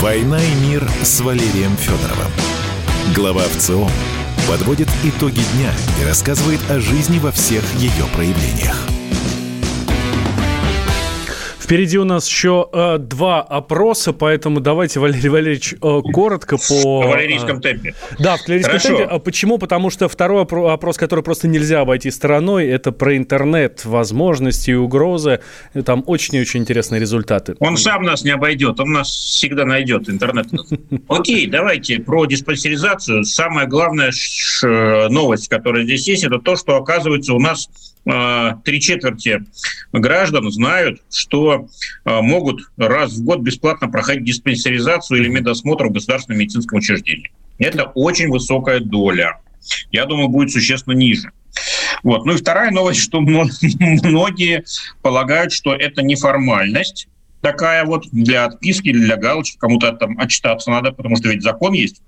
«Война 0.00 0.42
и 0.42 0.54
мир» 0.66 0.90
с 1.02 1.20
Валерием 1.20 1.76
Федоровым. 1.76 2.32
Глава 3.14 3.42
ВЦО 3.56 3.88
подводит 4.48 4.88
итоги 5.04 5.40
дня 5.54 5.72
и 6.02 6.04
рассказывает 6.04 6.60
о 6.68 6.80
жизни 6.80 7.20
во 7.20 7.30
всех 7.30 7.62
ее 7.76 8.04
проявлениях. 8.12 8.93
Впереди 11.64 11.96
у 11.96 12.04
нас 12.04 12.28
еще 12.28 12.68
э, 12.74 12.98
два 12.98 13.40
опроса, 13.40 14.12
поэтому 14.12 14.60
давайте, 14.60 15.00
Валерий 15.00 15.30
Валерьевич, 15.30 15.72
э, 15.72 16.00
коротко 16.12 16.58
по... 16.58 17.00
В 17.00 17.06
валерийском 17.06 17.56
э, 17.56 17.60
темпе. 17.62 17.94
Да, 18.18 18.36
в 18.36 18.42
калерийском 18.42 18.78
темпе. 18.78 19.04
А 19.04 19.18
почему? 19.18 19.56
Потому 19.56 19.88
что 19.88 20.10
второй 20.10 20.42
опрос, 20.42 20.98
который 20.98 21.24
просто 21.24 21.48
нельзя 21.48 21.80
обойти 21.80 22.10
стороной, 22.10 22.66
это 22.66 22.92
про 22.92 23.16
интернет, 23.16 23.86
возможности 23.86 24.72
и 24.72 24.74
угрозы. 24.74 25.40
Там 25.86 26.04
очень 26.06 26.36
и 26.36 26.40
очень 26.42 26.60
интересные 26.60 27.00
результаты. 27.00 27.56
Он 27.60 27.78
сам 27.78 28.02
нас 28.02 28.24
не 28.24 28.32
обойдет, 28.32 28.78
он 28.78 28.92
нас 28.92 29.08
всегда 29.08 29.64
найдет, 29.64 30.10
интернет. 30.10 30.48
Окей, 31.08 31.46
давайте 31.46 31.98
про 31.98 32.26
диспансеризацию. 32.26 33.24
Самая 33.24 33.66
главная 33.66 34.12
новость, 35.08 35.48
которая 35.48 35.84
здесь 35.84 36.06
есть, 36.08 36.24
это 36.24 36.38
то, 36.40 36.56
что, 36.56 36.76
оказывается, 36.76 37.32
у 37.32 37.40
нас 37.40 37.70
три 38.04 38.80
четверти 38.80 39.44
граждан 39.92 40.50
знают, 40.50 41.02
что 41.10 41.68
а, 42.04 42.20
могут 42.20 42.60
раз 42.76 43.14
в 43.14 43.24
год 43.24 43.40
бесплатно 43.40 43.88
проходить 43.88 44.24
диспансеризацию 44.24 45.20
или 45.20 45.28
медосмотр 45.28 45.86
в 45.86 45.92
государственном 45.92 46.40
медицинском 46.40 46.78
учреждении. 46.78 47.32
Это 47.58 47.84
очень 47.94 48.28
высокая 48.28 48.80
доля. 48.80 49.40
Я 49.90 50.04
думаю, 50.04 50.28
будет 50.28 50.50
существенно 50.50 50.94
ниже. 50.94 51.30
Вот. 52.02 52.26
Ну 52.26 52.34
и 52.34 52.36
вторая 52.36 52.70
новость, 52.70 53.00
что 53.00 53.20
многие 53.22 54.64
полагают, 55.00 55.52
что 55.52 55.74
это 55.74 56.02
неформальность 56.02 57.08
такая 57.40 57.84
вот 57.84 58.06
для 58.10 58.46
отписки 58.46 58.88
или 58.88 58.98
для 58.98 59.16
галочки, 59.16 59.58
кому-то 59.58 59.92
там 59.92 60.18
отчитаться 60.18 60.70
надо, 60.70 60.92
потому 60.92 61.16
что 61.16 61.28
ведь 61.28 61.42
закон 61.42 61.74
есть 61.74 62.02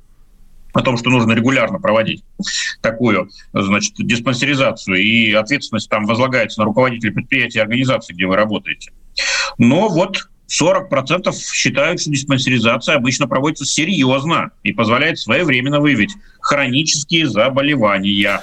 о 0.77 0.83
том, 0.83 0.97
что 0.97 1.11
нужно 1.11 1.33
регулярно 1.33 1.79
проводить 1.79 2.23
такую, 2.83 3.31
значит, 3.53 3.95
диспансеризацию, 3.97 4.97
и 4.99 5.33
ответственность 5.33 5.89
там 5.89 6.05
возлагается 6.07 6.61
на 6.61 6.67
руководителей 6.67 7.13
предприятий 7.13 7.59
и 7.59 7.63
организаций, 7.63 8.15
где 8.15 8.27
вы 8.27 8.37
работаете. 8.37 8.93
Но 9.59 9.89
вот 9.89 10.29
40% 10.49 11.33
считают, 11.53 12.01
что 12.01 12.11
диспансеризация 12.11 12.97
обычно 12.97 13.27
проводится 13.27 13.65
серьезно 13.65 14.51
и 14.63 14.73
позволяет 14.73 15.19
своевременно 15.19 15.81
выявить 15.81 16.13
хронические 16.41 17.29
заболевания. 17.29 18.41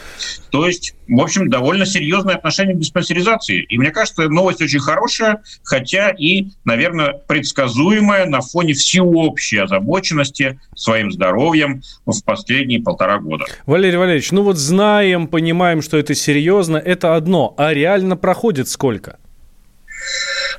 То 0.49 0.67
есть, 0.67 0.93
в 1.07 1.21
общем, 1.21 1.49
довольно 1.49 1.85
серьезное 1.85 2.35
отношение 2.35 2.75
к 2.75 2.79
диспансеризации. 2.79 3.63
И 3.63 3.77
мне 3.77 3.91
кажется, 3.91 4.27
новость 4.27 4.61
очень 4.61 4.79
хорошая, 4.79 5.41
хотя 5.63 6.09
и, 6.09 6.47
наверное, 6.65 7.13
предсказуемая 7.13 8.25
на 8.25 8.41
фоне 8.41 8.73
всеобщей 8.73 9.57
озабоченности 9.57 10.59
своим 10.75 11.11
здоровьем 11.11 11.81
в 12.05 12.21
последние 12.23 12.81
полтора 12.81 13.19
года. 13.19 13.45
Валерий 13.65 13.97
Валерьевич, 13.97 14.31
ну 14.31 14.43
вот 14.43 14.57
знаем, 14.57 15.27
понимаем, 15.27 15.81
что 15.81 15.97
это 15.97 16.13
серьезно, 16.13 16.75
это 16.75 17.15
одно, 17.15 17.53
а 17.57 17.73
реально 17.73 18.17
проходит 18.17 18.67
сколько? 18.67 19.17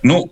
Ну, 0.04 0.30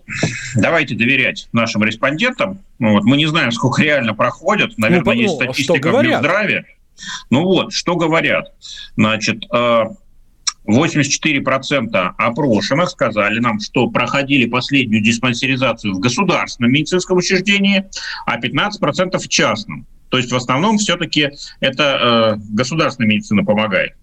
давайте 0.55 0.95
доверять 0.95 1.49
нашим 1.53 1.83
респондентам. 1.83 2.61
Ну, 2.79 2.93
вот, 2.93 3.05
мы 3.05 3.17
не 3.17 3.27
знаем, 3.27 3.51
сколько 3.53 3.83
реально 3.83 4.15
проходят. 4.15 4.77
Наверное, 4.77 5.15
ну, 5.15 5.21
есть 5.21 5.41
ну, 5.41 5.45
статистика 5.45 5.91
в 5.91 6.05
Минздраве. 6.05 6.67
Ну 7.31 7.45
вот, 7.45 7.73
что 7.73 7.97
говорят. 7.97 8.53
Значит, 8.97 9.47
84% 9.51 11.89
э, 11.91 12.11
опрошенных 12.19 12.91
сказали 12.91 13.41
нам, 13.41 13.61
что 13.61 13.89
проходили 13.89 14.45
последнюю 14.45 15.03
диспансеризацию 15.03 15.95
в 15.95 16.01
государственном 16.01 16.71
медицинском 16.71 17.17
учреждении, 17.17 17.87
а 18.27 18.39
15% 18.39 19.19
в 19.19 19.29
частном. 19.29 19.87
То 20.11 20.19
есть 20.19 20.31
в 20.31 20.37
основном 20.37 20.77
все-таки 20.77 21.31
это 21.61 22.37
э, 22.37 22.41
государственная 22.51 23.09
медицина 23.09 23.43
помогает. 23.43 23.95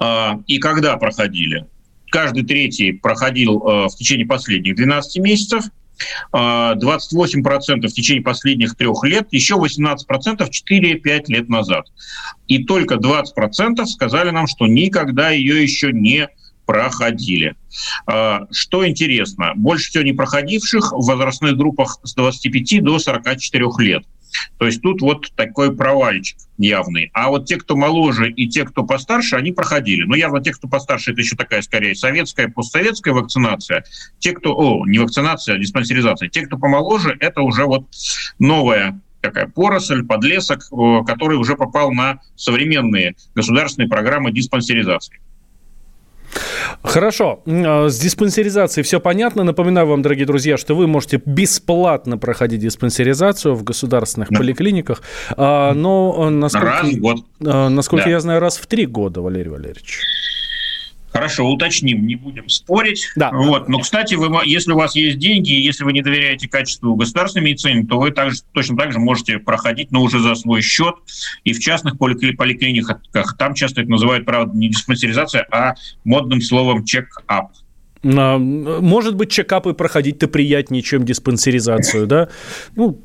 Э, 0.00 0.32
и 0.48 0.58
когда 0.58 0.96
проходили? 0.96 1.66
Каждый 2.14 2.44
третий 2.44 2.92
проходил 2.92 3.58
э, 3.58 3.88
в 3.88 3.96
течение 3.96 4.24
последних 4.24 4.76
12 4.76 5.20
месяцев, 5.20 5.64
28% 6.32 6.76
э, 6.76 7.88
в 7.88 7.92
течение 7.92 8.22
последних 8.22 8.76
трех 8.76 9.02
лет, 9.02 9.26
еще 9.32 9.56
18% 9.56 9.96
4-5 10.38 11.24
лет 11.26 11.48
назад. 11.48 11.86
И 12.46 12.62
только 12.62 12.94
20% 12.94 13.84
сказали 13.86 14.30
нам, 14.30 14.46
что 14.46 14.68
никогда 14.68 15.30
ее 15.30 15.60
еще 15.60 15.90
не 15.92 16.28
проходили. 16.66 17.56
Э, 18.06 18.42
что 18.52 18.86
интересно, 18.88 19.50
больше 19.56 19.90
всего 19.90 20.04
не 20.04 20.12
проходивших 20.12 20.92
в 20.92 21.04
возрастных 21.06 21.56
группах 21.56 21.98
с 22.04 22.14
25 22.14 22.84
до 22.84 23.00
44 23.00 23.66
лет. 23.80 24.04
То 24.58 24.66
есть 24.66 24.82
тут 24.82 25.00
вот 25.00 25.32
такой 25.36 25.74
провальчик 25.74 26.38
явный. 26.58 27.10
А 27.12 27.28
вот 27.28 27.46
те, 27.46 27.56
кто 27.56 27.76
моложе 27.76 28.30
и 28.30 28.48
те, 28.48 28.64
кто 28.64 28.84
постарше, 28.84 29.36
они 29.36 29.52
проходили. 29.52 30.04
Но 30.04 30.14
явно 30.14 30.42
те, 30.42 30.52
кто 30.52 30.68
постарше, 30.68 31.12
это 31.12 31.20
еще 31.20 31.36
такая 31.36 31.62
скорее 31.62 31.94
советская, 31.94 32.48
постсоветская 32.48 33.14
вакцинация. 33.14 33.84
Те, 34.18 34.32
кто... 34.32 34.56
О, 34.56 34.86
не 34.86 34.98
вакцинация, 34.98 35.56
а 35.56 35.58
диспансеризация. 35.58 36.28
Те, 36.28 36.46
кто 36.46 36.56
помоложе, 36.58 37.16
это 37.20 37.42
уже 37.42 37.64
вот 37.64 37.86
новая 38.38 39.00
такая 39.20 39.46
поросль, 39.46 40.04
подлесок, 40.04 40.68
который 41.06 41.38
уже 41.38 41.56
попал 41.56 41.90
на 41.92 42.20
современные 42.36 43.16
государственные 43.34 43.88
программы 43.88 44.32
диспансеризации. 44.32 45.18
Хорошо. 46.82 47.42
А, 47.46 47.88
с 47.88 47.98
диспансеризацией 47.98 48.84
все 48.84 49.00
понятно. 49.00 49.44
Напоминаю 49.44 49.86
вам, 49.86 50.02
дорогие 50.02 50.26
друзья, 50.26 50.56
что 50.56 50.74
вы 50.74 50.86
можете 50.86 51.20
бесплатно 51.24 52.18
проходить 52.18 52.60
диспансеризацию 52.60 53.54
в 53.54 53.64
государственных 53.64 54.30
да. 54.30 54.38
поликлиниках. 54.38 55.02
А, 55.36 55.72
но 55.72 56.30
насколько, 56.30 56.66
раз 56.66 56.88
в 56.88 56.98
год. 56.98 57.18
А, 57.44 57.68
насколько 57.68 58.04
да. 58.06 58.10
я 58.10 58.20
знаю, 58.20 58.40
раз 58.40 58.56
в 58.58 58.66
три 58.66 58.86
года, 58.86 59.20
Валерий 59.20 59.50
Валерьевич. 59.50 60.00
Хорошо, 61.14 61.48
уточним, 61.48 62.08
не 62.08 62.16
будем 62.16 62.48
спорить. 62.48 63.12
Да. 63.14 63.30
Вот. 63.30 63.68
Но, 63.68 63.78
кстати, 63.78 64.16
вы, 64.16 64.28
если 64.44 64.72
у 64.72 64.76
вас 64.76 64.96
есть 64.96 65.16
деньги, 65.18 65.52
если 65.52 65.84
вы 65.84 65.92
не 65.92 66.02
доверяете 66.02 66.48
качеству 66.48 66.96
государственной 66.96 67.44
медицины, 67.44 67.86
то 67.86 68.00
вы 68.00 68.10
также, 68.10 68.40
точно 68.50 68.76
так 68.76 68.92
же 68.92 68.98
можете 68.98 69.38
проходить, 69.38 69.92
но 69.92 70.02
уже 70.02 70.18
за 70.18 70.34
свой 70.34 70.60
счет. 70.60 70.96
И 71.44 71.52
в 71.52 71.60
частных 71.60 71.98
поликлиниках, 71.98 73.00
там 73.38 73.54
часто 73.54 73.82
это 73.82 73.90
называют, 73.90 74.26
правда, 74.26 74.58
не 74.58 74.68
диспансеризация, 74.68 75.46
а 75.52 75.74
модным 76.02 76.40
словом 76.40 76.84
чек-ап. 76.84 77.52
Может 78.04 79.16
быть, 79.16 79.30
чекапы 79.30 79.72
проходить-то 79.72 80.28
приятнее, 80.28 80.82
чем 80.82 81.04
диспансеризацию, 81.04 82.06
да? 82.06 82.28
Ну, 82.76 83.00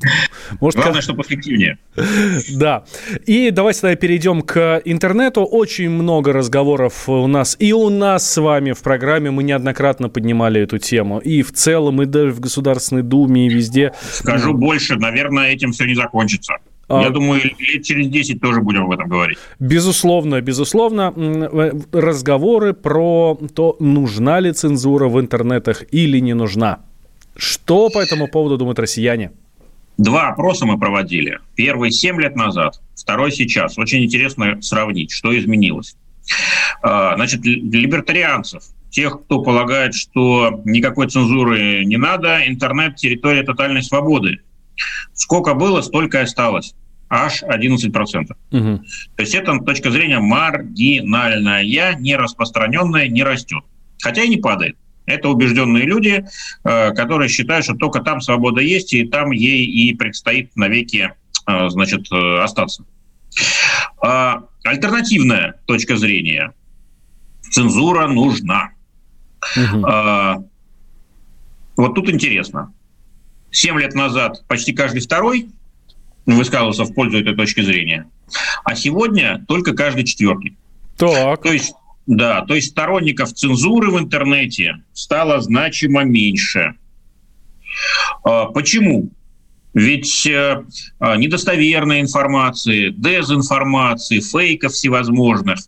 может, 0.60 0.76
Главное, 0.76 0.94
как... 0.96 1.02
чтобы 1.02 1.22
эффективнее. 1.22 1.78
Да. 2.54 2.84
И 3.26 3.50
давайте 3.50 3.80
тогда 3.80 3.96
перейдем 3.96 4.42
к 4.42 4.82
интернету. 4.84 5.42
Очень 5.44 5.90
много 5.90 6.32
разговоров 6.32 7.08
у 7.08 7.26
нас. 7.26 7.56
И 7.58 7.72
у 7.72 7.88
нас 7.88 8.30
с 8.30 8.40
вами 8.40 8.72
в 8.72 8.82
программе 8.82 9.30
мы 9.30 9.42
неоднократно 9.42 10.08
поднимали 10.08 10.60
эту 10.60 10.78
тему. 10.78 11.18
И 11.18 11.42
в 11.42 11.52
целом, 11.52 12.02
и 12.02 12.06
даже 12.06 12.32
в 12.32 12.40
Государственной 12.40 13.02
Думе, 13.02 13.46
и 13.46 13.48
везде. 13.48 13.92
Скажу 14.12 14.52
больше, 14.54 14.96
наверное, 14.96 15.52
этим 15.52 15.72
все 15.72 15.86
не 15.86 15.94
закончится. 15.94 16.56
Я 16.90 17.06
а... 17.06 17.10
думаю, 17.10 17.40
лет 17.58 17.84
через 17.84 18.08
10 18.08 18.40
тоже 18.40 18.60
будем 18.60 18.84
об 18.84 18.90
этом 18.90 19.08
говорить. 19.08 19.38
Безусловно, 19.60 20.40
безусловно. 20.40 21.14
Разговоры 21.92 22.74
про 22.74 23.38
то, 23.54 23.76
нужна 23.78 24.40
ли 24.40 24.52
цензура 24.52 25.08
в 25.08 25.20
интернетах 25.20 25.84
или 25.92 26.18
не 26.18 26.34
нужна. 26.34 26.80
Что 27.36 27.88
по 27.90 28.00
этому 28.00 28.26
поводу 28.28 28.58
думают 28.58 28.78
россияне? 28.80 29.30
Два 29.98 30.28
опроса 30.28 30.66
мы 30.66 30.78
проводили. 30.78 31.38
Первый 31.54 31.92
7 31.92 32.20
лет 32.20 32.34
назад, 32.34 32.80
второй 32.96 33.30
сейчас. 33.30 33.78
Очень 33.78 34.04
интересно 34.04 34.60
сравнить, 34.60 35.12
что 35.12 35.38
изменилось. 35.38 35.94
А, 36.82 37.14
значит, 37.16 37.44
либертарианцев, 37.44 38.62
тех, 38.90 39.22
кто 39.22 39.42
полагает, 39.42 39.94
что 39.94 40.60
никакой 40.64 41.08
цензуры 41.08 41.84
не 41.84 41.96
надо, 41.96 42.40
интернет– 42.46 42.96
территория 42.96 43.42
тотальной 43.42 43.82
свободы. 43.82 44.38
Сколько 45.12 45.54
было, 45.54 45.82
столько 45.82 46.18
и 46.18 46.22
осталось. 46.22 46.74
Аж 47.10 47.42
11%. 47.42 48.36
Угу. 48.52 48.84
То 49.16 49.22
есть 49.22 49.34
это 49.34 49.58
точка 49.58 49.90
зрения 49.90 50.20
маргинальная, 50.20 51.96
не 51.96 52.16
распространенная, 52.16 53.08
не 53.08 53.24
растет. 53.24 53.64
Хотя 54.00 54.22
и 54.22 54.28
не 54.28 54.36
падает. 54.36 54.76
Это 55.06 55.28
убежденные 55.28 55.84
люди, 55.84 56.24
э, 56.62 56.90
которые 56.92 57.28
считают, 57.28 57.64
что 57.64 57.74
только 57.74 58.00
там 58.00 58.20
свобода 58.20 58.60
есть, 58.60 58.92
и 58.92 59.04
там 59.04 59.32
ей 59.32 59.66
и 59.66 59.92
предстоит 59.94 60.54
навеки 60.54 61.12
э, 61.48 61.68
значит, 61.70 62.06
э, 62.12 62.38
остаться. 62.42 62.84
А, 64.00 64.44
альтернативная 64.62 65.60
точка 65.66 65.96
зрения. 65.96 66.52
Цензура 67.42 68.06
нужна. 68.06 68.70
Угу. 69.56 70.50
Вот 71.76 71.94
тут 71.94 72.10
интересно. 72.10 72.72
Семь 73.50 73.80
лет 73.80 73.94
назад 73.94 74.44
почти 74.46 74.72
каждый 74.72 75.00
второй 75.00 75.48
высказывался 76.34 76.84
в 76.84 76.94
пользу 76.94 77.18
этой 77.18 77.34
точки 77.34 77.60
зрения, 77.60 78.08
а 78.64 78.74
сегодня 78.74 79.44
только 79.48 79.74
каждый 79.74 80.04
четвертый. 80.04 80.56
Так. 80.96 81.42
То 81.42 81.52
есть 81.52 81.74
да, 82.06 82.42
то 82.42 82.54
есть 82.54 82.70
сторонников 82.70 83.32
цензуры 83.32 83.90
в 83.90 83.98
интернете 83.98 84.82
стало 84.92 85.40
значимо 85.40 86.02
меньше. 86.02 86.74
А, 88.24 88.46
почему? 88.46 89.10
Ведь 89.72 90.26
э, 90.26 90.64
а, 90.98 91.16
недостоверной 91.16 92.00
информации, 92.00 92.88
дезинформации, 92.90 94.18
фейков 94.18 94.72
всевозможных, 94.72 95.60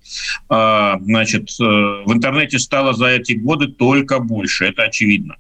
а, 0.49 0.99
значит, 1.00 1.50
э, 1.61 1.62
в 1.62 2.12
интернете 2.12 2.59
стало 2.59 2.95
за 2.95 3.07
эти 3.11 3.35
годы 3.35 3.69
только 3.69 4.19
больше, 4.19 4.64
это 4.64 4.83
очевидно. 4.83 5.37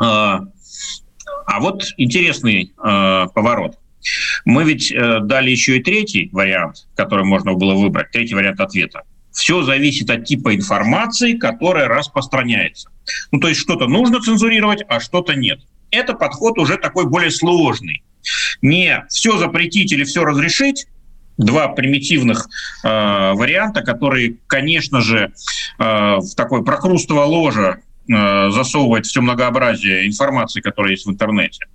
А 0.00 1.60
вот 1.60 1.84
интересный 1.96 2.72
поворот. 2.76 3.78
Мы 4.44 4.64
ведь 4.64 4.90
э, 4.92 5.20
дали 5.20 5.50
еще 5.50 5.78
и 5.78 5.82
третий 5.82 6.28
вариант, 6.32 6.86
который 6.96 7.24
можно 7.24 7.54
было 7.54 7.74
выбрать, 7.74 8.10
третий 8.10 8.34
вариант 8.34 8.60
ответа. 8.60 9.02
Все 9.32 9.62
зависит 9.62 10.10
от 10.10 10.24
типа 10.24 10.54
информации, 10.54 11.34
которая 11.36 11.88
распространяется. 11.88 12.90
Ну, 13.30 13.40
то 13.40 13.48
есть 13.48 13.60
что-то 13.60 13.86
нужно 13.86 14.20
цензурировать, 14.20 14.82
а 14.88 15.00
что-то 15.00 15.34
нет. 15.34 15.60
Это 15.90 16.14
подход 16.14 16.58
уже 16.58 16.76
такой 16.76 17.06
более 17.06 17.30
сложный. 17.30 18.02
Не 18.60 19.04
все 19.08 19.38
запретить 19.38 19.92
или 19.92 20.04
все 20.04 20.24
разрешить, 20.24 20.86
два 21.38 21.68
примитивных 21.68 22.48
э, 22.84 22.88
варианта, 23.32 23.82
которые, 23.82 24.36
конечно 24.46 25.00
же, 25.00 25.32
э, 25.78 26.16
в 26.16 26.34
такое 26.36 26.62
прокрустово 26.62 27.24
ложе 27.24 27.82
э, 28.08 28.50
засовывает 28.50 29.06
все 29.06 29.20
многообразие 29.20 30.06
информации, 30.06 30.60
которая 30.60 30.92
есть 30.92 31.06
в 31.06 31.10
интернете, 31.10 31.66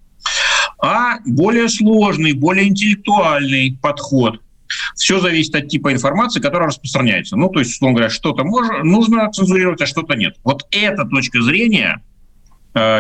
а 0.80 1.20
более 1.26 1.70
сложный, 1.70 2.34
более 2.34 2.68
интеллектуальный 2.68 3.78
подход, 3.82 4.42
все 4.96 5.20
зависит 5.20 5.56
от 5.56 5.70
типа 5.70 5.94
информации, 5.94 6.40
которая 6.42 6.70
распространяется. 6.70 7.36
Ну, 7.36 7.50
то 7.50 7.60
есть, 7.60 7.72
условно 7.72 7.98
говоря, 7.98 8.10
что-то 8.10 8.44
можно, 8.44 8.84
нужно 8.84 9.32
цензурировать, 9.32 9.82
а 9.82 9.86
что-то 9.86 10.16
нет. 10.16 10.36
Вот 10.44 10.66
эта 10.72 11.06
точка 11.06 11.42
зрения 11.42 12.02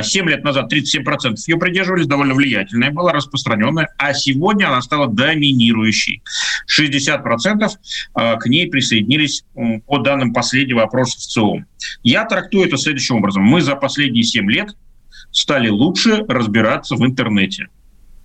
7 0.01 0.25
э, 0.25 0.29
лет 0.29 0.43
назад 0.43 0.71
37% 0.71 1.35
ее 1.47 1.57
придерживались, 1.57 2.07
довольно 2.07 2.33
влиятельная 2.33 2.91
была, 2.91 3.11
распространенная, 3.11 3.89
а 3.97 4.13
сегодня 4.13 4.67
она 4.67 4.81
стала 4.81 5.07
доминирующей. 5.07 6.21
60% 6.79 7.69
э, 8.15 8.37
к 8.37 8.45
ней 8.47 8.67
присоединились 8.67 9.43
по 9.85 9.99
данным 9.99 10.33
последнего 10.33 10.83
опроса 10.83 11.17
в 11.17 11.21
ЦИОМ. 11.21 11.65
Я 12.03 12.25
трактую 12.25 12.65
это 12.65 12.77
следующим 12.77 13.17
образом. 13.17 13.43
Мы 13.43 13.61
за 13.61 13.75
последние 13.75 14.23
7 14.23 14.49
лет 14.49 14.75
стали 15.31 15.69
лучше 15.69 16.25
разбираться 16.27 16.95
в 16.95 17.05
интернете. 17.05 17.67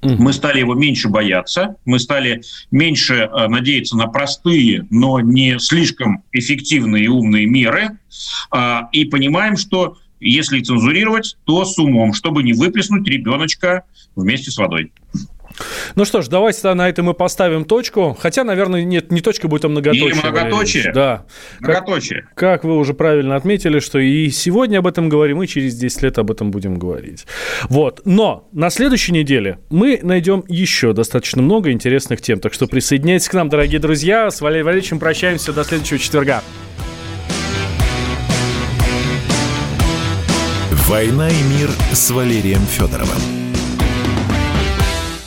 Мы 0.03 0.33
стали 0.33 0.59
его 0.59 0.75
меньше 0.75 1.09
бояться, 1.09 1.77
мы 1.85 2.01
стали 2.01 2.43
меньше 2.73 3.15
э, 3.15 3.47
надеяться 3.47 3.97
на 3.97 4.09
простые, 4.09 4.85
но 4.91 5.21
не 5.21 5.61
слишком 5.61 6.25
эффективные 6.33 7.05
и 7.05 7.09
умные 7.09 7.47
меры, 7.47 7.99
э, 8.53 8.81
и 8.91 9.05
понимаем, 9.05 9.57
что 9.57 9.99
если 10.19 10.61
цензурировать, 10.61 11.37
то 11.45 11.65
с 11.65 11.79
умом, 11.79 12.15
чтобы 12.15 12.43
не 12.43 12.53
выплеснуть 12.53 13.07
ребеночка 13.07 13.85
вместе 14.17 14.51
с 14.51 14.57
водой. 14.57 14.93
Ну 15.95 16.05
что 16.05 16.23
ж, 16.23 16.29
давайте 16.29 16.73
на 16.73 16.89
этом 16.89 17.07
мы 17.07 17.15
поставим 17.15 17.65
точку. 17.65 18.17
Хотя, 18.19 18.45
наверное, 18.45 18.85
нет, 18.85 19.11
не 19.11 19.21
точка 19.21 19.49
будет, 19.49 19.65
а 19.65 19.69
многоточие. 19.69 20.11
Или 20.11 20.15
многоточие. 20.15 20.93
Да. 20.93 21.27
Многоточие. 21.61 22.23
Как, 22.35 22.63
как 22.63 22.65
вы 22.65 22.77
уже 22.77 22.95
правильно 22.95 23.37
отметили, 23.37 23.79
что 23.79 23.99
и 23.99 24.31
сегодня 24.31 24.79
об 24.79 24.87
этом 24.87 25.09
говорим, 25.09 25.43
и 25.43 25.47
через 25.47 25.75
10 25.77 26.03
лет 26.03 26.19
об 26.19 26.31
этом 26.31 26.51
будем 26.51 26.79
говорить. 26.79 27.27
Вот. 27.69 28.03
Но 28.05 28.49
на 28.53 28.71
следующей 28.71 29.13
неделе 29.13 29.59
мы 29.71 30.01
найдем 30.03 30.45
еще 30.49 30.93
достаточно 30.93 31.43
много 31.43 31.71
интересных 31.71 32.21
тем. 32.21 32.41
Так 32.41 32.53
что 32.55 32.67
присоединяйтесь 32.67 33.29
к 33.29 33.35
нам, 33.35 33.49
дорогие 33.49 33.81
друзья. 33.81 34.31
С 34.31 34.41
Валерием 34.41 34.67
Валерьевичем 34.67 34.99
прощаемся 34.99 35.53
до 35.53 35.65
следующего 35.65 35.99
четверга. 35.99 36.43
«Война 40.89 41.29
и 41.29 41.43
мир» 41.59 41.71
с 41.93 42.11
Валерием 42.11 42.61
Федоровым. 42.67 43.42